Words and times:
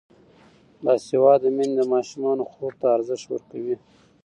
باسواده 0.83 1.49
میندې 1.55 1.75
د 1.77 1.81
ماشومانو 1.93 2.43
خوب 2.51 2.71
ته 2.81 2.85
ارزښت 2.97 3.27
ورکوي. 3.31 3.75